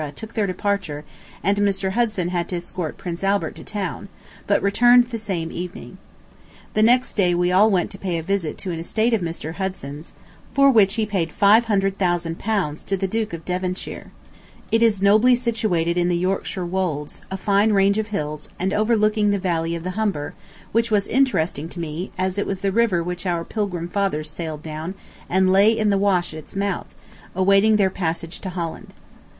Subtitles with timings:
[0.15, 1.03] took their departure
[1.43, 1.91] and Mr.
[1.91, 4.09] Hudson had to escort Prince Albert to town,
[4.47, 5.99] but returned the same evening....
[6.73, 9.53] The next day we all went to pay a visit to an estate of Mr.
[9.53, 13.07] Hudson's [name of estate indecipherable] for which he paid five hundred thousand pounds to the
[13.07, 14.11] Duke of Devonshire....
[14.71, 19.29] It is nobly situated in the Yorkshire wolds, a fine range of hills, and overlooking
[19.29, 20.33] the valley of the Humber,
[20.71, 24.63] which was interesting to me, as it was the river which our Pilgrim fathers sailed
[24.63, 24.95] down
[25.29, 26.87] and lay in the Wash at its mouth,
[27.35, 28.95] awaiting their passage to Holland.